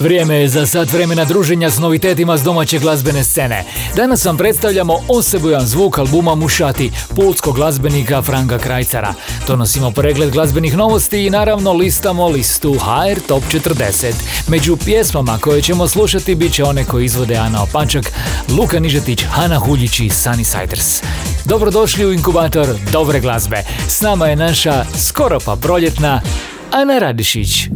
[0.00, 3.64] Vrijeme je za sat vremena druženja s novitetima s domaće glazbene scene.
[3.96, 9.14] Danas vam predstavljamo osebujan zvuk albuma Mušati, pulskog glazbenika Franka Krajcara.
[9.46, 14.12] Donosimo pregled glazbenih novosti i naravno listamo listu HR Top 40.
[14.48, 18.12] Među pjesmama koje ćemo slušati bit će one koje izvode Ana Opačak,
[18.58, 21.02] Luka Nižetić, Hana Huljić i Sunny Siders.
[21.44, 23.62] Dobrodošli u inkubator dobre glazbe.
[23.88, 26.20] S nama je naša skoro pa proljetna
[26.70, 27.68] Ana Radišić.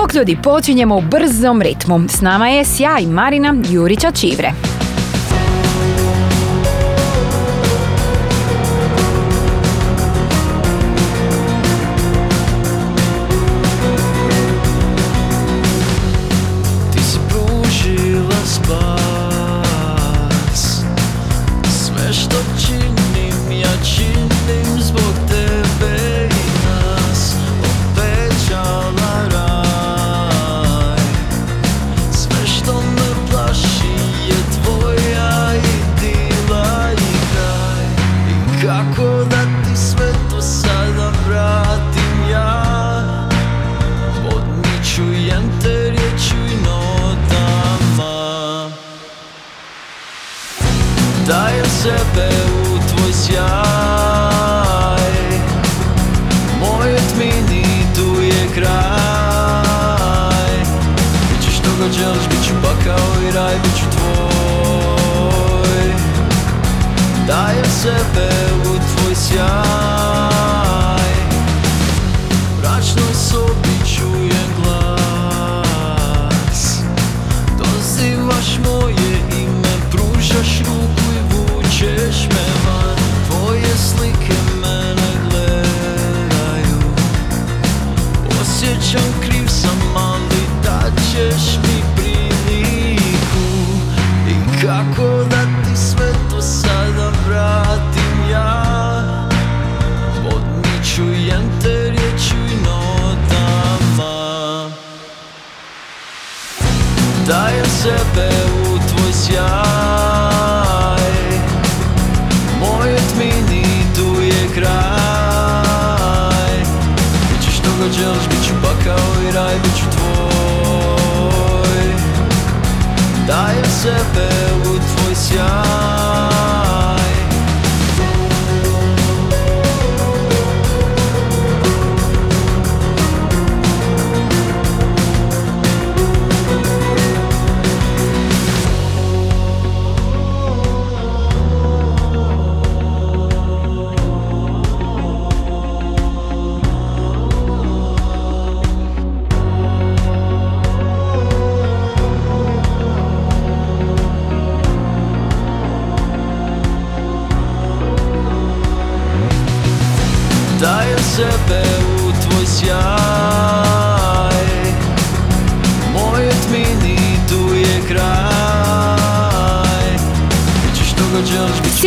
[0.00, 2.00] Bok ljudi, počinjemo u brzom ritmu.
[2.08, 4.75] S nama je sjaj Marina Jurića Čivre.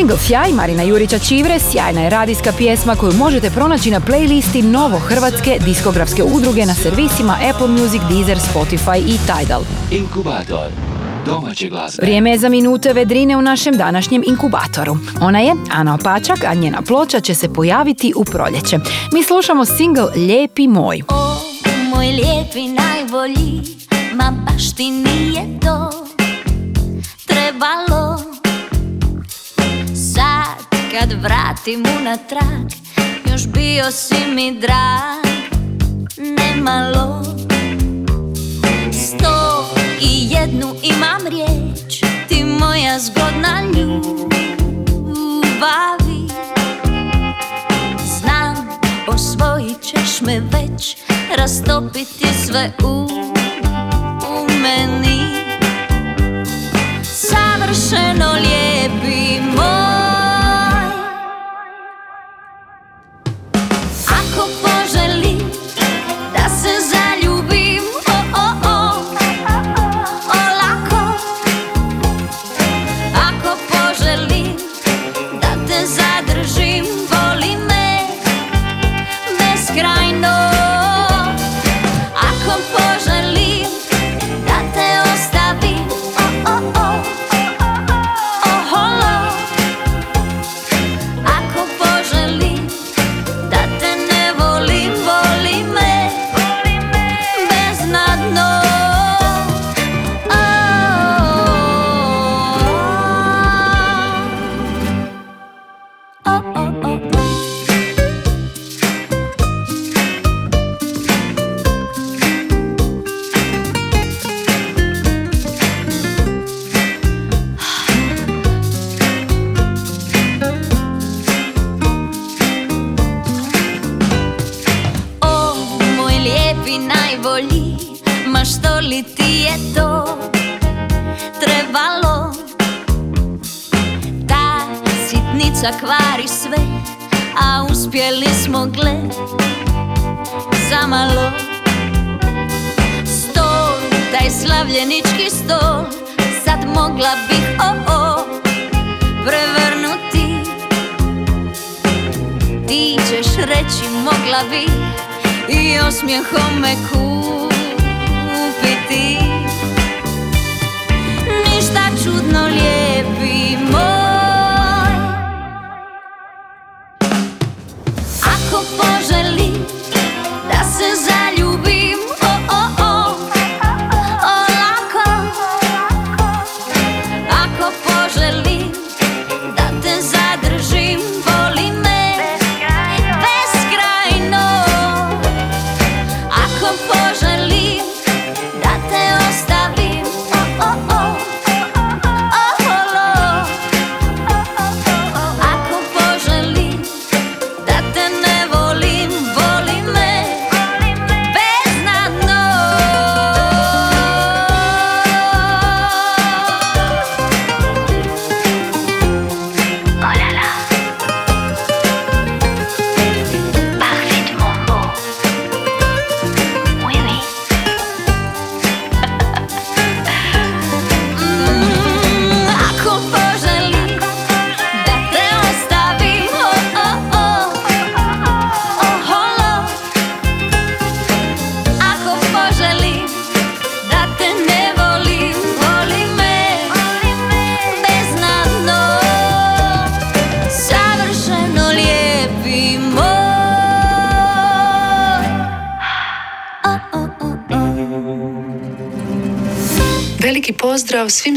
[0.09, 4.99] Single Sjaj Marina Jurića Čivre sjajna je radijska pjesma koju možete pronaći na playlisti Novo
[4.99, 9.61] Hrvatske diskografske udruge na servisima Apple Music, Deezer, Spotify i Tidal.
[9.91, 10.67] Inkubator
[11.25, 12.01] domaće glazbe.
[12.01, 14.97] Vrijeme je za minute vedrine u našem današnjem inkubatoru.
[15.21, 18.79] Ona je Ana Opačak, a njena ploča će se pojaviti u proljeće.
[19.13, 21.01] Mi slušamo single Lijepi moj.
[21.07, 21.35] O,
[21.95, 23.61] moj lijepi najbolji,
[24.13, 25.89] ma baš ti nije to
[27.25, 28.39] trebalo
[30.91, 32.71] kad vratim unatrag,
[33.31, 35.25] još bio si mi drag,
[36.17, 37.23] nemalo
[38.91, 39.65] Sto
[40.01, 43.99] i jednu imam riječ, ti moja zgodna ljubavi.
[48.19, 50.97] Znam, osvojit ćeš me već,
[51.37, 53.07] rastopiti sve u,
[54.29, 55.19] u meni.
[57.03, 59.28] Savršeno lijepi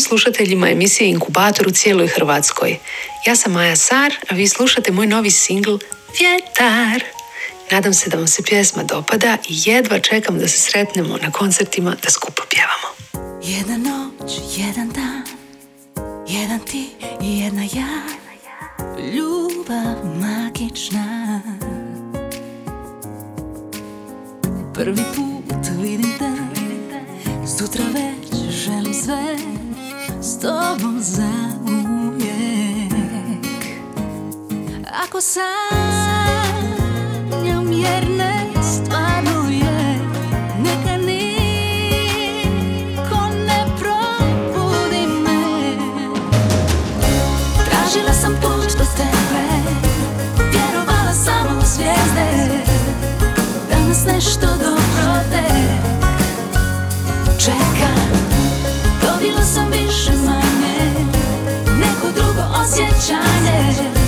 [0.03, 2.79] slušateljima emisije Inkubator u cijeloj Hrvatskoj.
[3.27, 5.77] Ja sam Maja Sar, a vi slušate moj novi singl
[6.19, 7.03] Vjetar.
[7.71, 11.97] Nadam se da vam se pjesma dopada i jedva čekam da se sretnemo na koncertima
[12.03, 12.32] da skupimo
[30.43, 32.93] tobom zauvijek
[35.05, 36.02] Ako sam
[63.03, 64.02] shining.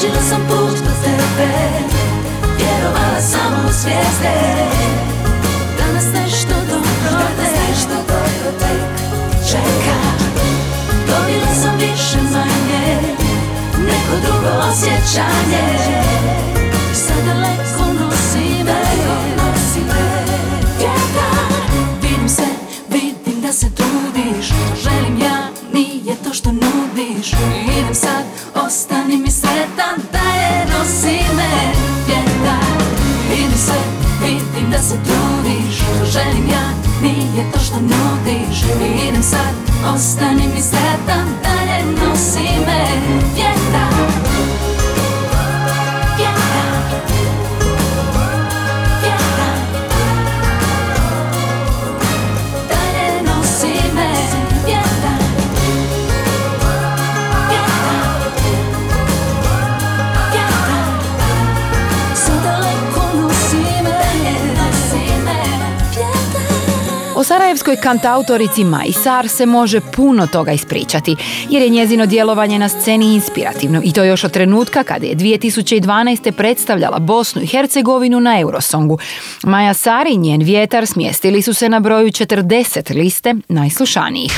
[0.00, 1.50] Tražila sam put do tebe
[2.58, 4.36] Vjerovala sam u zvijezde.
[5.78, 8.80] Danas nešto dobro Danas nešto dobro tek
[9.50, 9.98] čeka.
[11.06, 12.98] Dobila sam više manje
[13.78, 15.64] Neko drugo osjećanje.
[16.92, 18.82] I sad daleko nosi me
[19.36, 20.24] nosi me
[20.78, 21.48] Vjetar
[22.02, 22.46] Vidim se,
[22.88, 24.46] vidim da se trudiš.
[24.82, 27.32] Želim ja, nije to što nudiš.
[27.78, 28.27] Idem sad
[36.18, 36.68] želim ja
[37.02, 38.62] Nije to što nudiš
[39.08, 39.54] Idem sad,
[39.94, 42.86] ostani mi sretan Dalje nosi me
[43.34, 44.27] vjetar.
[67.28, 71.16] Sarajevskoj kantautorici Maji Sar se može puno toga ispričati,
[71.50, 76.30] jer je njezino djelovanje na sceni inspirativno i to još od trenutka kada je 2012.
[76.30, 78.98] predstavljala Bosnu i Hercegovinu na Eurosongu.
[79.42, 84.32] Maja Sar i njen vjetar smjestili su se na broju 40 liste najslušanijih.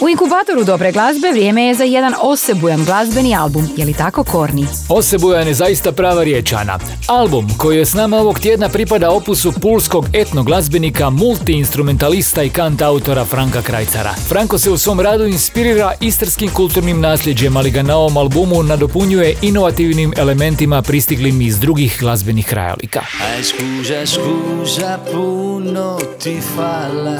[0.00, 3.68] U inkubatoru dobre glazbe vrijeme je za jedan osebujan glazbeni album.
[3.76, 4.66] Je li tako, Korni?
[4.88, 6.78] Osebujan je zaista prava riječana.
[7.06, 13.62] Album koji je s nama ovog tjedna pripada opusu pulskog etnoglazbenika, multiinstrumentalista i kantautora Franka
[13.62, 14.14] Krajcara.
[14.28, 19.36] Franko se u svom radu inspirira istarskim kulturnim nasljeđem, ali ga na ovom albumu nadopunjuje
[19.42, 23.00] inovativnim elementima pristiglim iz drugih glazbenih krajolika.
[23.00, 27.18] Aj scusa, scusa, puno ti fala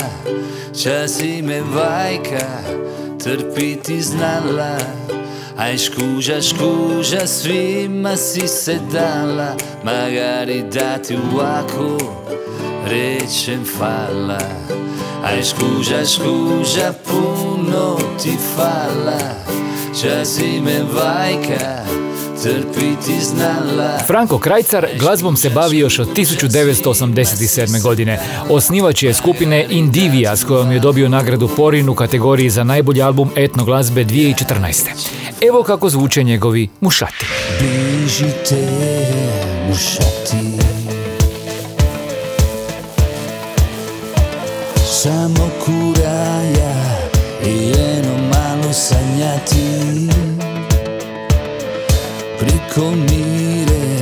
[0.82, 2.46] Časi me vajka,
[3.22, 4.78] trpiti znala
[5.60, 9.56] Aj škuža, škuža, svima si se dala.
[9.84, 11.16] Magari da ti
[12.86, 14.40] rečem fala.
[15.24, 19.20] Aj škuža, škuža, puno ti fala.
[20.00, 21.84] Časi me vajka,
[24.06, 27.82] Franko Krajcar glazbom se bavi još od 1987.
[27.82, 28.20] godine.
[28.48, 33.30] Osnivač je skupine Indivija s kojom je dobio nagradu Porin u kategoriji za najbolji album
[33.36, 34.84] etno glazbe 2014.
[35.48, 37.26] Evo kako zvuče njegovi mušati.
[37.60, 38.68] Bežite,
[39.68, 40.70] mušati
[45.02, 46.98] Samo kuraja
[47.46, 50.09] i jedno malo sanjati
[52.70, 53.98] Priko mire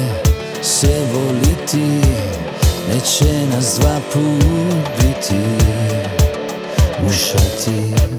[0.62, 2.00] se voliti
[2.88, 5.34] Neće nas dva put biti
[7.04, 7.70] Mušati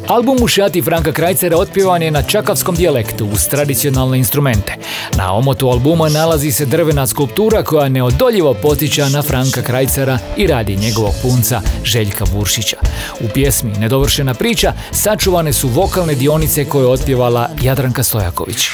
[0.07, 4.75] Album Mušati Franka Krajcera otpjevan je na čakavskom dijalektu uz tradicionalne instrumente.
[5.17, 10.75] Na omotu albuma nalazi se drvena skulptura koja neodoljivo potiča na Franka Krajcera i radi
[10.75, 12.77] njegovog punca Željka Buršića.
[13.19, 18.67] U pjesmi Nedovršena priča sačuvane su vokalne dionice koje je otpjevala Jadranka Stojaković.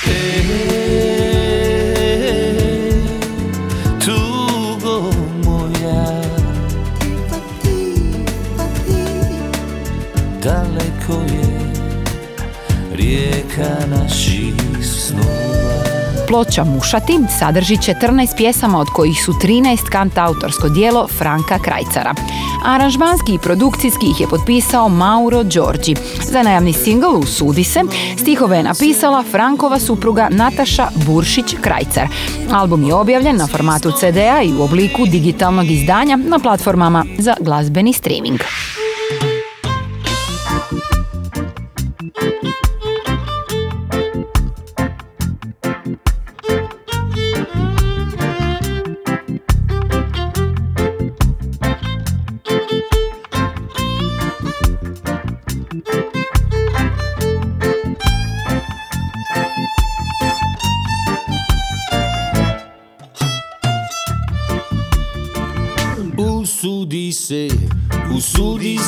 [10.55, 11.71] Daleko je
[12.93, 15.83] rijeka naših snova
[16.27, 22.13] Ploča Mušati sadrži 14 pjesama od kojih su 13 kant autorsko dijelo Franka Krajcara.
[22.65, 25.95] Aranžmanski i produkcijski ih je potpisao Mauro Đorđi.
[26.31, 27.79] Za najavni singl Usudi se
[28.17, 32.07] stihove je napisala Frankova supruga Nataša Buršić-Krajcar.
[32.51, 37.93] Album je objavljen na formatu CD-a i u obliku digitalnog izdanja na platformama za glazbeni
[37.93, 38.39] streaming.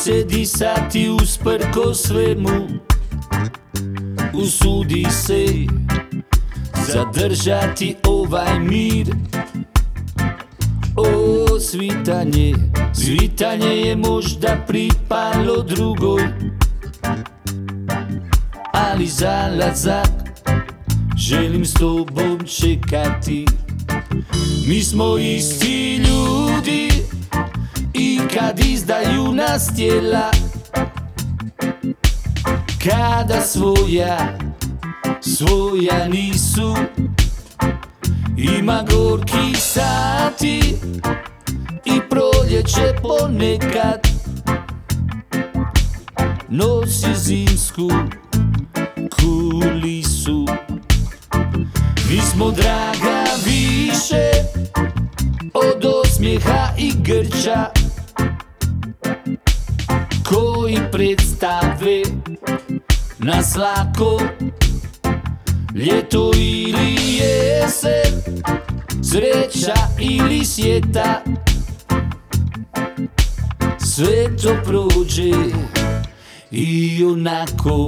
[0.07, 2.67] Se disati usprko svemu.
[4.33, 5.45] Usudi se
[6.87, 9.07] zadržati ovaj mir.
[10.95, 12.53] O svitanje,
[12.93, 16.23] svitanje je možda pripalo drugoj.
[18.73, 20.11] Ali zalazak
[21.17, 23.45] želim s tobom čekati.
[24.67, 27.16] Mi smo isti ljudi
[27.97, 30.31] i kad izdaju nas tijela
[32.83, 34.37] Kada svoja,
[35.21, 36.75] svoja nisu
[38.37, 40.75] Ima gorki sati
[41.85, 44.07] i proljeće ponekad.
[46.49, 47.89] Nosi zimsku
[49.19, 50.45] kulisu.
[52.09, 54.31] Mi smo draga više
[55.53, 57.76] od osmijeha i grča
[60.97, 62.01] koji predstave
[63.19, 64.21] nas lako
[65.75, 68.21] ljeto ili jesen
[69.03, 71.23] sreća ili sjeta
[73.79, 75.31] sve to prođe
[76.51, 77.87] i onako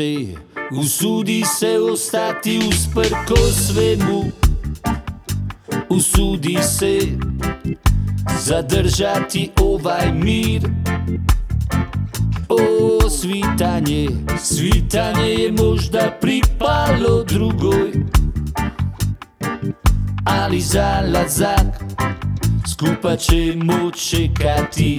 [0.00, 0.34] se,
[0.70, 4.24] usudi se ostati usprko svemu.
[5.88, 6.98] Usudi se
[8.44, 10.62] Zadržati ovaj mir.
[12.48, 17.92] O svitanje, svitanje je možda pripalo drugoj.
[20.24, 21.84] Ali zalazak
[22.72, 24.98] skupa ćemo čekati.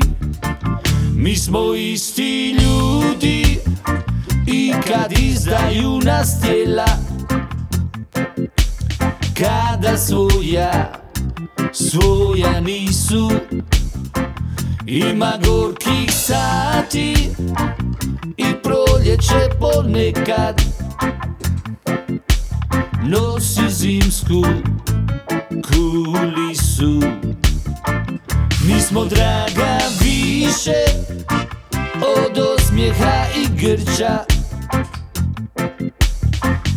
[1.16, 3.71] Mi smo isti ljudi
[4.52, 6.86] i kad izdaju nas tijela
[9.42, 10.94] Kada svoja,
[11.74, 13.32] svoja nisu.
[14.86, 17.30] Ima gorkih sati
[18.38, 20.62] i proljeće ponekad.
[23.04, 24.44] Nosi zimsku
[25.68, 27.02] kulisu.
[28.68, 30.84] Mi smo draga više
[32.02, 34.41] od osmijeha i grča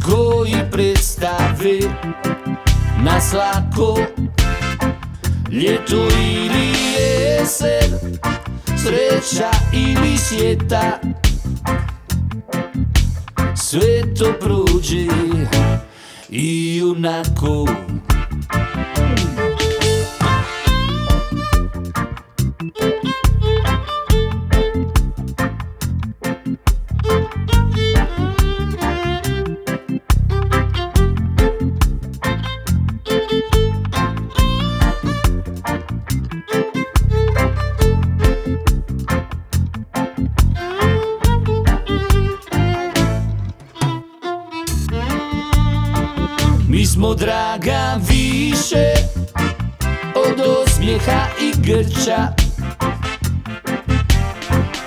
[0.05, 1.79] Koji predstave
[3.05, 3.99] nas lako
[5.51, 8.19] Ljeto ili jesen
[8.85, 11.01] Sreća ili sjeta
[13.55, 15.07] Sve to prođe
[16.29, 17.67] i onako
[47.15, 48.93] draga više
[50.15, 52.29] od osmijeha i grča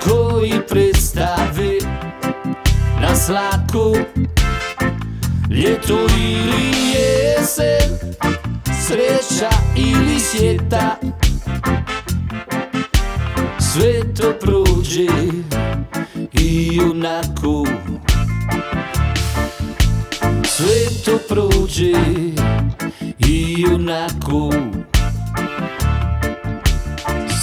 [0.03, 1.77] Koji predstave
[3.01, 3.97] nas lako
[5.49, 7.97] Ljeto ili jesen
[8.87, 10.95] Sreća ili sjeta.
[13.59, 15.07] Sve to prođe
[16.33, 17.65] i onako.
[20.43, 21.56] Sve to prođe
[23.19, 24.51] i onako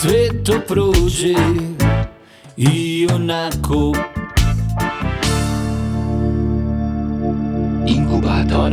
[0.01, 1.35] Sve to prođe
[2.57, 3.93] i onako
[7.87, 8.73] Inkubator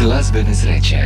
[0.00, 0.96] glazbene sreće.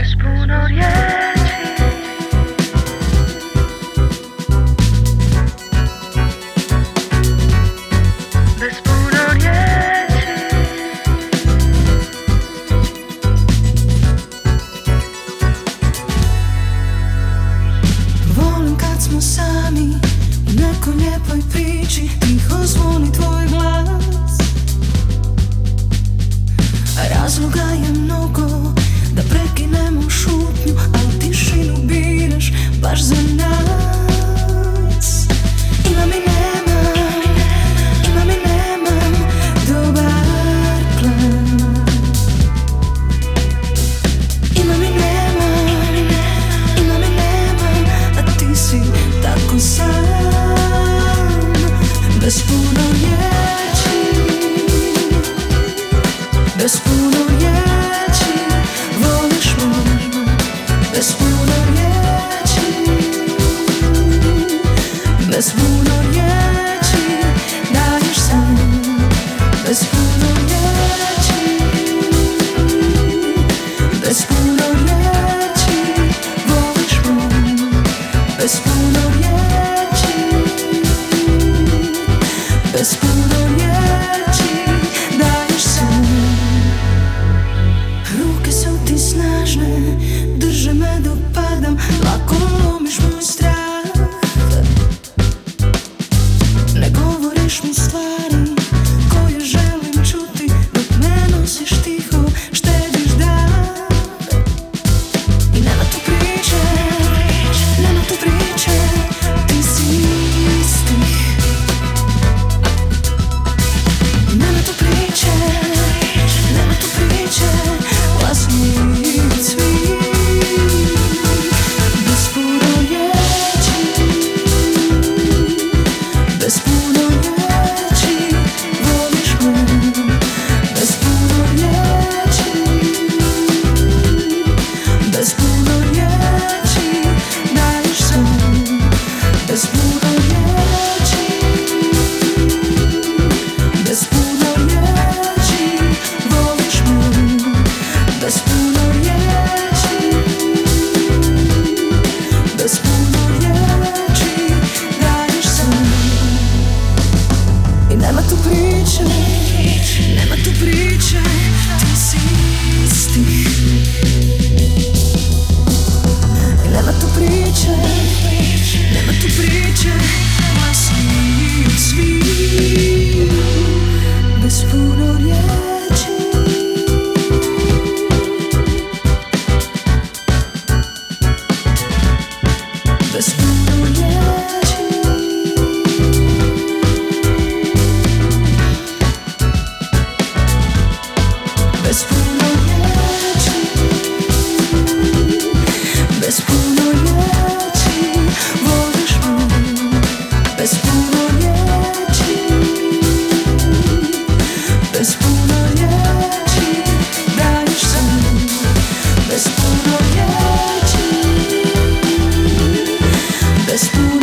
[213.95, 214.14] Puno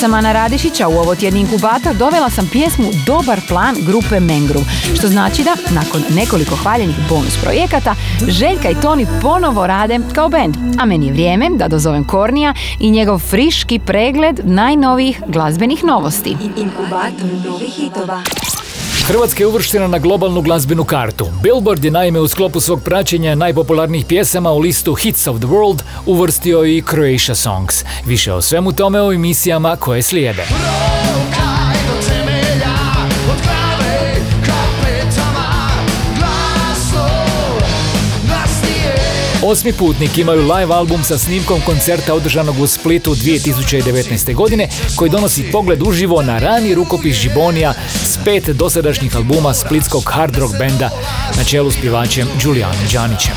[0.00, 4.60] sam Ana Radišića, u ovo tjedni inkubator dovela sam pjesmu Dobar plan grupe Mengru,
[4.94, 7.94] što znači da, nakon nekoliko hvaljenih bonus projekata,
[8.28, 10.56] Željka i Toni ponovo rade kao band.
[10.78, 16.36] A meni je vrijeme da dozovem Kornija i njegov friški pregled najnovijih glazbenih novosti.
[16.56, 18.22] Inkubator novih hitova
[19.10, 21.26] Hrvatska je uvrštena na globalnu glazbenu kartu.
[21.42, 25.78] Billboard je naime u sklopu svog praćenja najpopularnijih pjesama u listu Hits of the World
[26.06, 27.84] uvrstio i Croatia Songs.
[28.06, 30.46] Više o svemu tome u emisijama koje slijede.
[39.50, 44.34] Osmi putnik imaju live album sa snimkom koncerta održanog u Splitu 2019.
[44.34, 50.36] godine koji donosi pogled uživo na rani rukopis Žibonija s pet dosadašnjih albuma splitskog hard
[50.36, 50.90] rock benda
[51.36, 53.34] na čelu s pjevačem Julijanom Đanićem.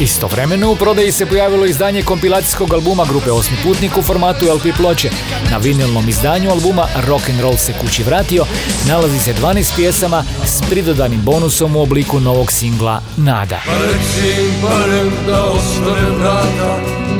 [0.00, 5.10] Istovremeno u prodaji se pojavilo izdanje kompilacijskog albuma grupe Osmi putnik u formatu LP ploče.
[5.50, 8.44] Na vinilnom izdanju albuma Rock and Roll se kući vratio
[8.88, 13.60] nalazi se 12 pjesama s pridodanim bonusom u obliku novog singla Nada.
[13.66, 15.52] Pa reci im barem da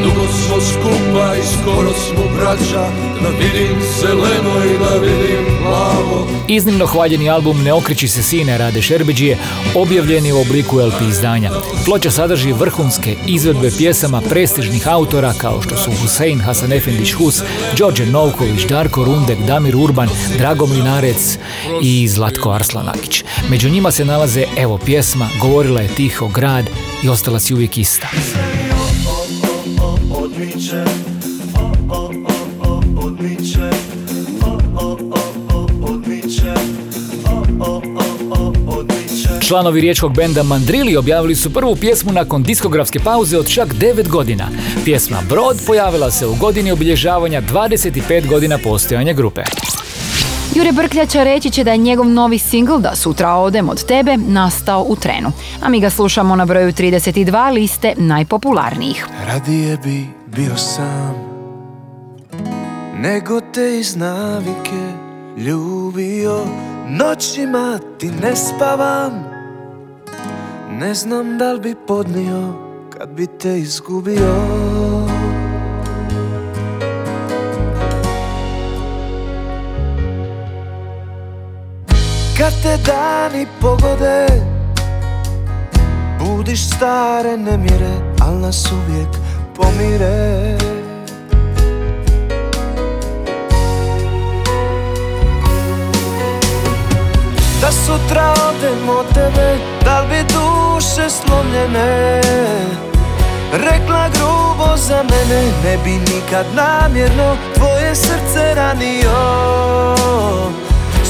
[0.02, 2.88] Dugo smo skupa i skoro smo braća
[3.22, 5.55] Da vidim zeleno i da vidim
[6.48, 9.38] Iznimno hvaljeni album Ne okreći se sine Rade Šerbeđije
[9.74, 11.50] objavljen je u obliku LP izdanja.
[11.84, 17.42] Ploča sadrži vrhunske izvedbe pjesama prestižnih autora kao što su Husein Hasanefendić Hus,
[17.78, 21.38] Đorđe Novković, Darko Rundek, Damir Urban, Drago Mlinarec
[21.82, 23.24] i Zlatko Arslanagić.
[23.50, 26.64] Među njima se nalaze evo pjesma Govorila je tiho grad
[27.02, 28.08] i ostala si uvijek ista.
[39.46, 44.48] Članovi riječkog benda Mandrili objavili su prvu pjesmu nakon diskografske pauze od čak 9 godina.
[44.84, 49.42] Pjesma Brod pojavila se u godini obilježavanja 25 godina postojanja grupe.
[50.54, 54.84] Jure Brkljača reći će da je njegov novi singl Da sutra odem od tebe nastao
[54.88, 55.32] u trenu.
[55.62, 59.06] A mi ga slušamo na broju 32 liste najpopularnijih.
[59.26, 61.14] Radije bi bio sam
[62.98, 64.92] Nego te iz navike
[65.36, 66.44] ljubio
[66.88, 69.35] Noćima ti ne spavam
[70.80, 72.52] Ne znam da li bi podnio
[72.98, 74.34] Kad bi te izgubio.
[82.38, 84.26] Kad te dani pogode
[86.18, 89.08] Budiš stare nemire Al nas uvijek
[89.54, 90.75] pomire
[97.66, 102.20] Da sutra odem od tebe Da li bi duše slomljene?
[103.52, 109.10] Rekla grubo za mene Ne bi nikad namjerno Tvoje srce ranio.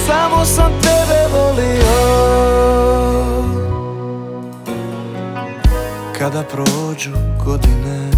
[0.06, 1.96] Samo sam tebe volio.
[6.18, 7.12] Kada prođu
[7.44, 8.10] godine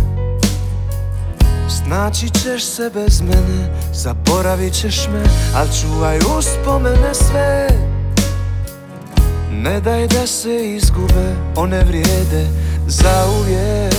[1.68, 5.22] Znači ćeš se bez mene Zaboravit ćeš me
[5.56, 7.68] Al čuvaj uspomene sve
[9.62, 12.46] Ne daj da se izgube One vrijede
[12.86, 13.94] za uvijek.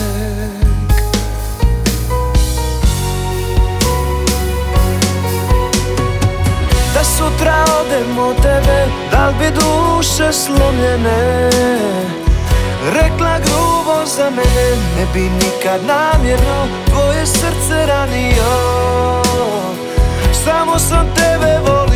[6.94, 11.50] Da sutra odem od tebe Da bi duše slomljene?
[12.94, 18.52] Rekla grubo za mene Ne bi nikad namjerno Tvoje srce ranio.
[20.46, 21.89] Samo sam tebe volio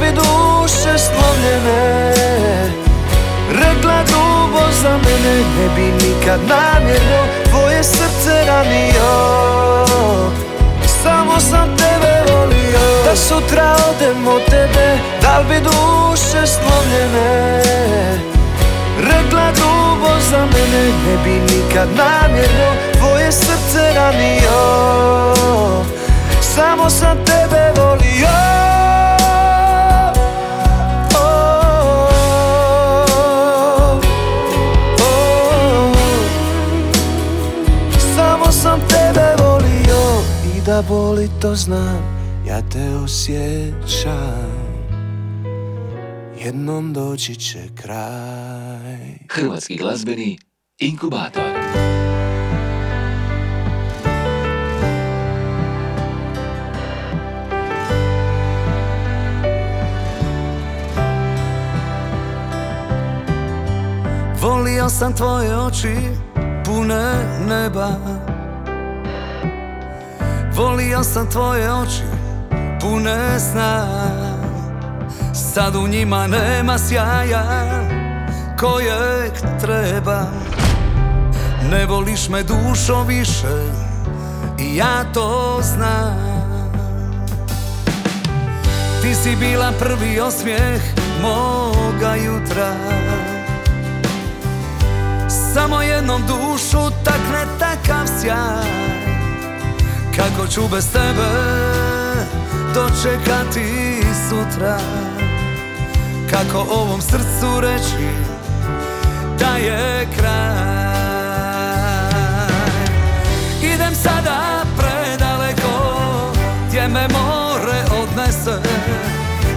[0.00, 2.14] Da duše slomljene.
[3.52, 7.22] Rekla grubo za mene Ne bi nikad namjerno.
[7.50, 9.12] Tvoje srce ranio
[11.02, 13.04] Samo sam tebe volio.
[13.04, 17.62] Da sutra odem od tebe Da bi duše slomljene?
[18.98, 22.72] Rekla grubo za mene Ne bi nikad namjerno.
[22.98, 24.60] Tvoje srce ranio
[26.40, 28.59] Samo sam tebe volio
[40.80, 44.50] da boli to znam Ja te osjećam.
[46.44, 49.18] Jednom doći će kraj.
[49.28, 50.38] Hrvatski glazbeni
[50.78, 51.42] inkubator.
[64.42, 65.96] Volio sam tvoje oči
[66.64, 67.14] pune
[67.48, 67.90] neba
[70.56, 72.02] Volio sam tvoje oči
[72.80, 73.86] pune sna
[75.34, 77.44] Sad u njima nema sjaja
[78.60, 80.26] kojeg treba
[81.70, 83.90] Ne voliš me dušo više
[84.60, 86.30] i ja to znam.
[89.02, 90.82] Ti si bila prvi osmijeh
[91.22, 92.74] moga jutra.
[95.54, 99.09] Samo jednom dušu takne takav sjaj
[100.16, 101.28] Kako ću bez tebe
[102.74, 104.78] dočekati sutra?
[106.30, 108.06] Kako ovom srcu reći
[109.38, 111.00] da je kraj?
[113.74, 116.00] Idem sada predaleko
[116.68, 118.60] gdje me more odnese.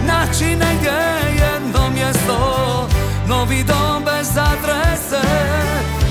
[0.07, 0.93] Naći negdje
[1.29, 2.89] jedno mjesto
[3.27, 5.27] Novi dom bez adrese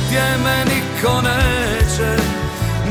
[0.07, 2.23] Gdje me niko neće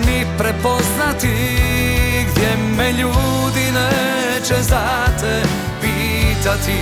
[0.05, 0.90] ni prepoznati
[1.27, 5.41] Gdje me ljudi neće za te
[5.81, 6.79] pitati.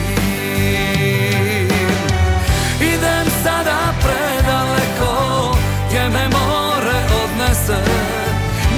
[2.82, 5.56] Idem sada predaleko
[5.88, 7.82] Gdje me more odnese.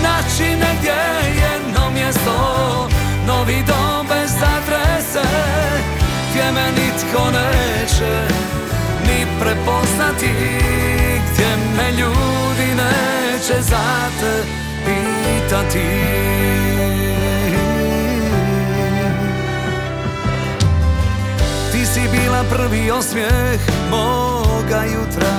[0.04, 0.96] Naći negdje
[1.26, 2.90] jedno mjesto
[3.28, 5.28] Novi dom bez adrese
[6.30, 8.28] Gdje me nitko neće
[9.08, 10.32] Ni prepoznati.
[11.34, 14.61] Gdje me ljudi neće za te
[14.92, 15.90] pitati.
[21.72, 25.32] Ti si bila prvi osmijeh moga jutra.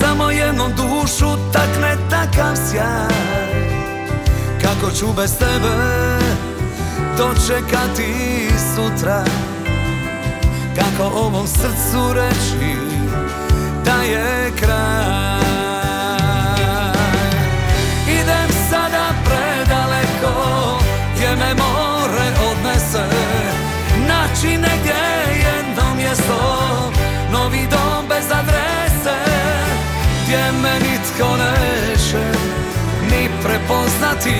[0.00, 3.14] Samo jednom dušu takne takav sjaj.
[4.62, 5.74] Kako ću bez tebe
[7.18, 8.14] dočekati
[8.74, 9.24] sutra?
[10.76, 12.76] Kako ovom srcu reći
[13.84, 15.23] da je kraj
[22.94, 23.16] odnese
[24.08, 24.94] Naći negdje
[25.28, 26.92] jedno mjesto
[27.32, 29.18] Novi dom bez adrese
[30.24, 32.24] Gdje me nitko neće
[33.10, 34.34] ni prepoznati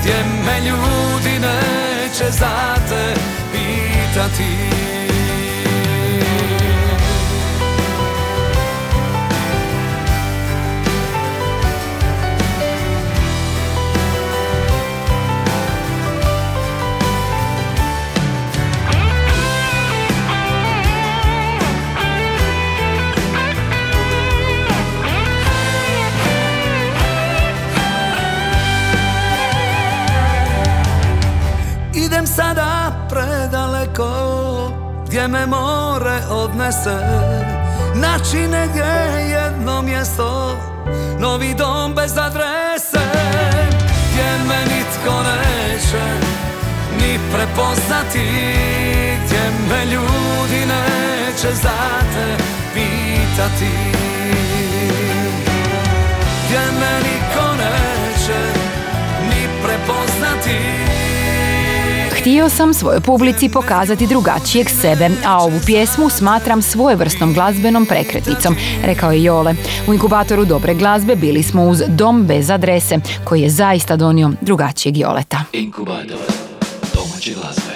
[0.00, 3.20] Gdje me ljudi neće za te
[36.10, 36.96] more odnese.
[37.94, 38.84] Naći negdje
[39.30, 40.56] jedno mjesto
[41.18, 43.06] Novi dom bez adrese
[44.12, 46.04] Gdje me nitko neće
[47.00, 48.28] Ni prepoznati
[49.26, 51.78] Gdje me ljudi neće za
[52.14, 52.44] te
[52.74, 53.72] pitati.
[56.46, 58.40] Gdje me niko neće
[59.30, 60.89] Ni prepoznati
[62.20, 69.12] Htio sam svojoj publici pokazati drugačijeg sebe, a ovu pjesmu smatram svojevrsnom glazbenom prekretnicom, rekao
[69.12, 69.54] je Jole.
[69.88, 74.96] U inkubatoru dobre glazbe bili smo uz Dom bez adrese, koji je zaista donio drugačijeg
[74.96, 75.44] Joleta.
[75.52, 76.18] Inkubator
[76.94, 77.74] domaće glazbe.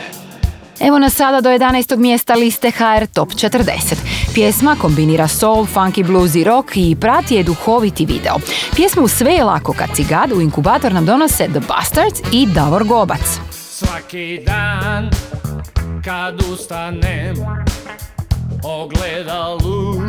[0.80, 1.96] Evo nas sada do 11.
[1.96, 3.94] mjesta liste HR Top 40.
[4.34, 8.34] Pjesma kombinira soul, funky blues i rock i prati je duhoviti video.
[8.76, 12.84] Pjesmu Sve je lako kad si gad u inkubator nam donose The Bastards i Davor
[12.84, 13.54] Gobac.
[13.74, 15.10] Svaki dan
[16.04, 17.36] kad ustanem
[18.62, 20.02] ogledalu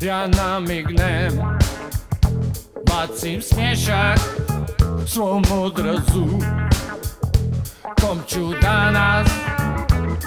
[0.00, 1.32] ja namignem
[2.86, 4.18] bacim smješak
[5.06, 6.26] svom odrazu.
[8.00, 9.28] Kom ću danas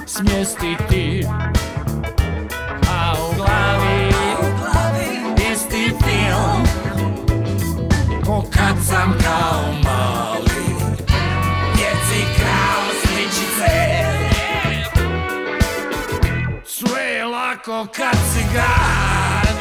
[0.05, 1.25] smjestiti
[2.89, 4.09] a u glavi
[5.51, 6.63] isti film.
[8.25, 10.28] Ko kad sam kao mali
[17.69, 19.57] je lako kad si grad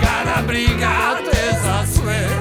[0.00, 2.35] Kada briga te za Sve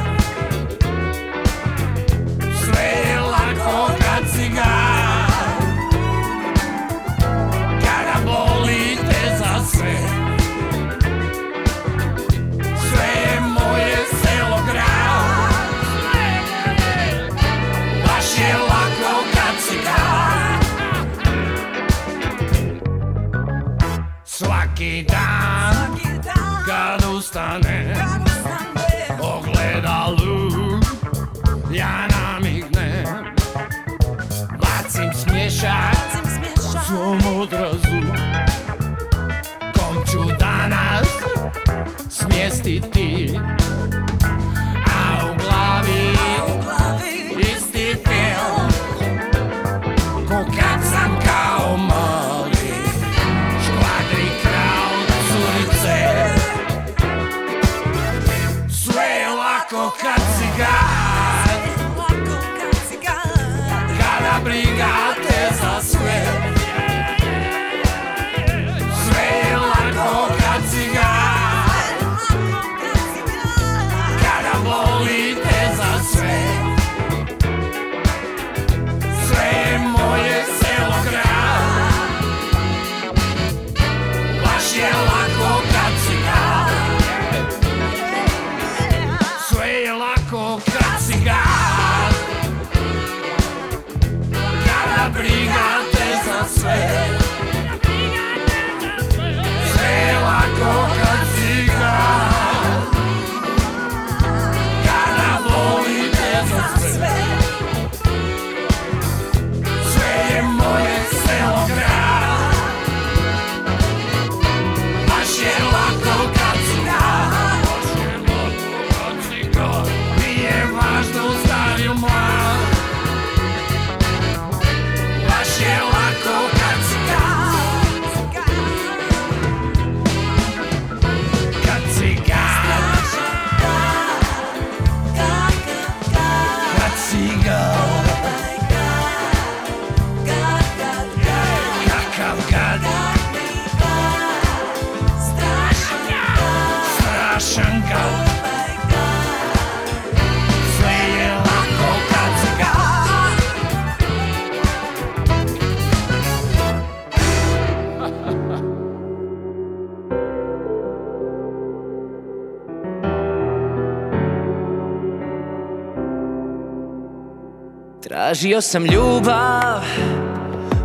[168.36, 169.82] Tražio sam ljubav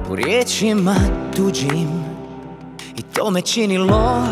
[0.08, 0.94] po riječima
[1.36, 1.88] tuđim
[2.96, 4.22] I to me činilo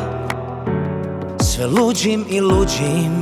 [1.41, 3.21] sve luđim i luđim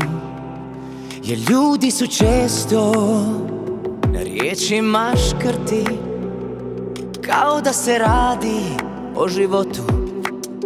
[1.23, 2.93] Jer ljudi su često
[4.13, 5.85] na riječima škrti
[7.27, 8.61] Kao da se radi
[9.15, 9.83] o životu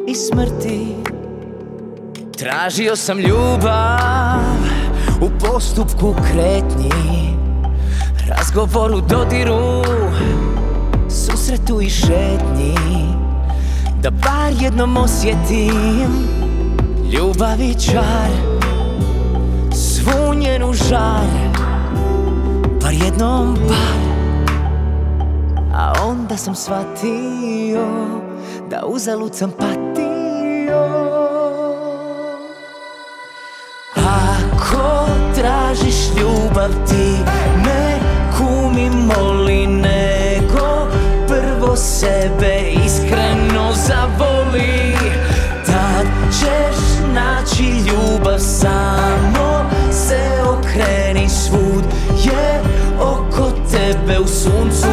[0.06, 0.86] i smrti.
[2.38, 4.40] Tražio sam ljubav
[5.20, 7.20] u postupku kretnji
[8.30, 9.82] Razgovoru, dodiru,
[11.08, 12.76] susretu i šetnji
[14.02, 16.28] Da bar jednom osjetim
[17.12, 18.30] ljubav i čar
[19.74, 21.26] Svu njenu žar,
[22.82, 24.10] bar jednom par.
[25.74, 27.86] A onda sam shvatio
[28.70, 30.84] da uzalud sam patio.
[33.96, 37.16] Ako tražiš ljubav ti
[38.90, 40.88] moli nego
[41.28, 44.94] prvo sebe iskreno zavoli?
[45.66, 46.76] Tad ćeš
[47.14, 51.84] naći ljubav samo se okreni svud
[52.24, 52.62] je
[53.00, 54.88] oko tebe u suncu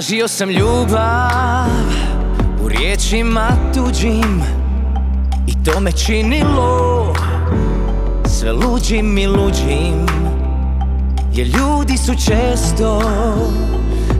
[0.00, 1.68] Tražio sam ljubav
[2.64, 4.42] u riječima tuđim
[5.46, 7.14] I to me činilo
[8.26, 10.06] sve luđim i luđim
[11.32, 13.02] Jer ljudi su često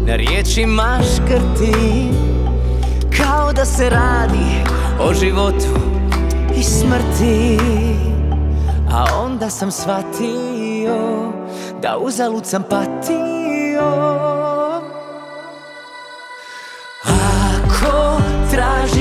[0.07, 2.09] na riječima škrti
[3.17, 4.65] Kao da se radi
[5.01, 5.81] o životu
[6.57, 7.59] i smrti.
[8.93, 11.33] A onda sam shvatio
[11.83, 14.30] da uzalud sam patio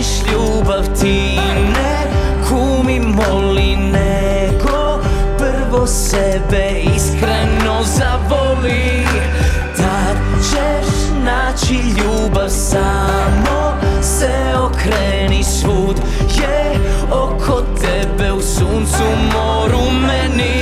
[0.09, 1.39] tražiš ljubav ti
[1.73, 2.03] ne
[2.49, 4.99] kumi moli nego
[5.37, 9.05] Prvo sebe iskreno zavoli.
[9.77, 10.93] Tad ćeš
[11.23, 15.95] naći ljubav samo se okreni svud
[16.37, 16.75] je
[17.11, 19.03] oko tebe u suncu
[19.33, 20.58] moru meni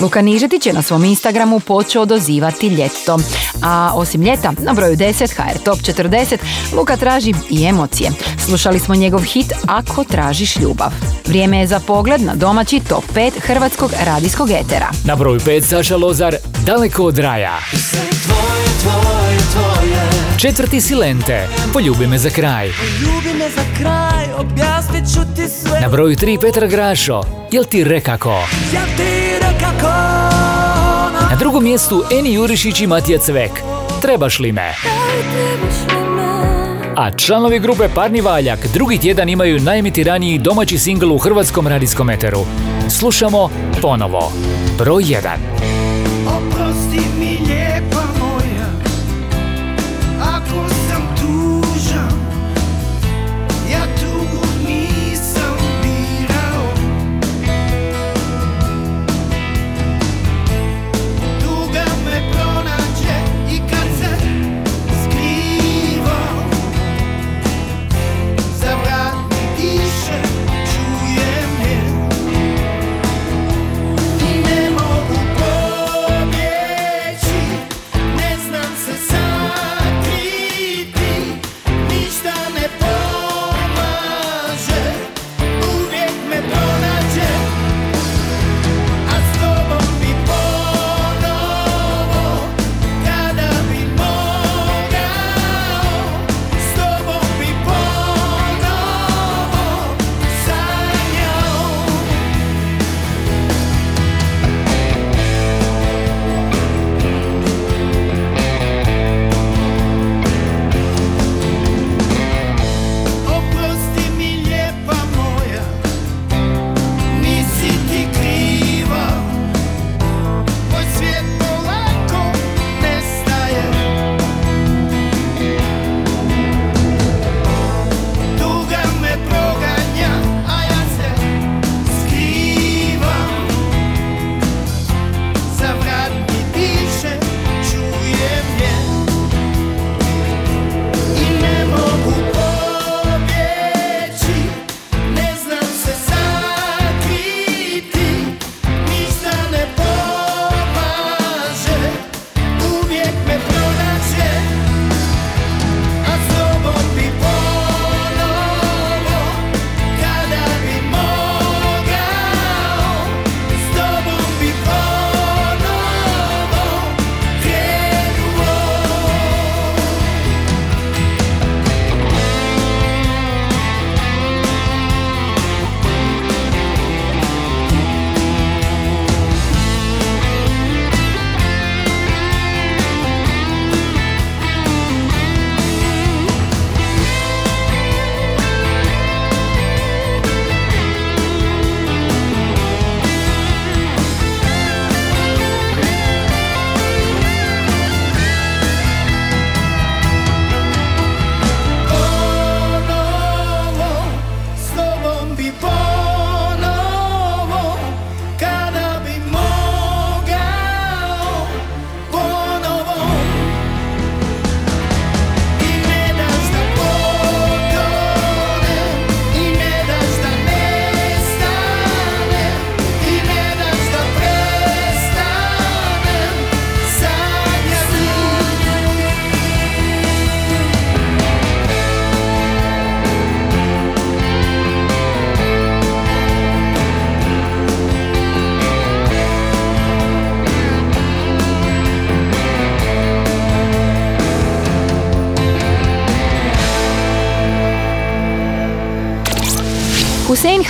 [0.00, 3.18] Luka Nižetić je na svom Instagramu počeo dozivati ljeto.
[3.62, 6.36] A osim ljeta, na broju 10 HR Top 40,
[6.76, 8.10] Luka traži i emocije.
[8.46, 10.90] Slušali smo njegov hit Ako tražiš ljubav.
[11.26, 14.90] Vrijeme je za pogled na domaći top 5 hrvatskog radijskog etera.
[15.04, 16.36] Na broju 5 Saša Lozar,
[16.66, 17.58] daleko od raja.
[17.70, 18.10] Tvoje,
[18.82, 22.68] tvoje, tvoje Četvrti Silente, poljubi me za kraj.
[22.68, 27.22] Ljubi me za kraj, objasnit ću ti sve Na broju 3 Petar Grašo,
[27.52, 28.30] jel ti rekako?
[28.74, 29.39] Ja ti
[31.30, 33.50] Na drugom mjestu Eni Jurišić i Matija Cvek,
[34.02, 34.74] trebaš li me?
[36.96, 42.40] A članovi grupe Parni Valjak drugi tjedan imaju najemitiraniji domaći singl u hrvatskom radijskom eteru.
[42.88, 43.50] Slušamo
[43.82, 44.32] ponovo.
[44.78, 45.79] Broj 1.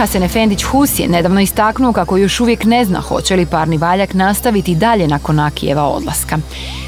[0.01, 4.15] Hasan Efendić Hus je nedavno istaknuo kako još uvijek ne zna hoće li parni valjak
[4.15, 6.39] nastaviti dalje nakon Akijeva odlaska.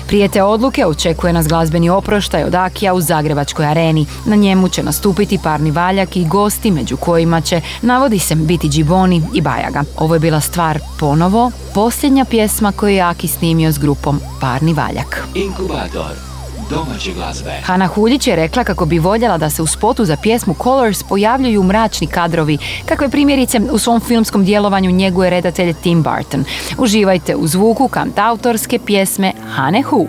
[0.06, 4.06] Prije te odluke očekuje nas glazbeni oproštaj od Akija u Zagrebačkoj areni.
[4.26, 9.22] Na njemu će nastupiti parni valjak i gosti među kojima će, navodi se, biti Džiboni
[9.34, 9.82] i Bajaga.
[9.96, 15.24] Ovo je bila stvar ponovo, posljednja pjesma koju je Aki snimio s grupom Parni valjak.
[15.34, 16.31] Inkubator
[16.74, 17.50] domaće glazbe.
[17.64, 21.62] Hana Huljić je rekla kako bi voljela da se u spotu za pjesmu Colors pojavljuju
[21.62, 26.44] mračni kadrovi, kakve primjerice u svom filmskom djelovanju njeguje redatelj Tim Burton.
[26.78, 30.06] Uživajte u zvuku kant autorske pjesme Hane Hu.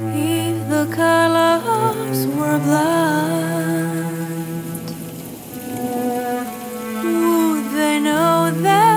[7.04, 8.93] Would they know that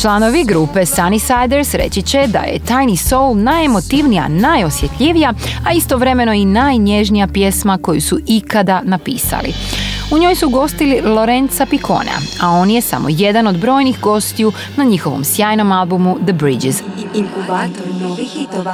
[0.00, 5.32] Članovi grupe Sunnysiders reći će da je Tiny Soul najemotivnija, najosjetljivija,
[5.66, 9.54] a istovremeno i najnježnija pjesma koju su ikada napisali.
[10.10, 14.84] U njoj su gostili Lorenza Picona, a on je samo jedan od brojnih gostiju na
[14.84, 16.82] njihovom sjajnom albumu The Bridges.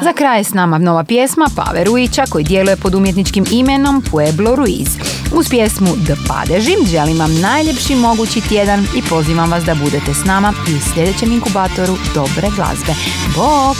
[0.02, 4.56] Za kraj je s nama nova pjesma Pave Ruića koji djeluje pod umjetničkim imenom Pueblo
[4.56, 4.88] Ruiz.
[5.34, 10.24] Uz pjesmu The Padeži želim vam najljepši mogući tjedan i pozivam vas da budete s
[10.24, 12.94] nama i u sljedećem inkubatoru dobre glazbe.
[13.36, 13.76] Bok!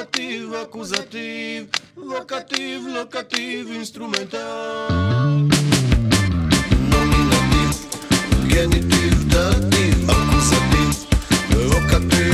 [0.00, 4.90] Локатив, акузатив, локатив, локатив, инструментал.
[6.90, 7.74] Номинатив,
[8.50, 11.06] генитив, датив, акузатив,
[11.54, 12.29] локатив.